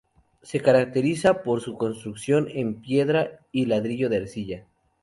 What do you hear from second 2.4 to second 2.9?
en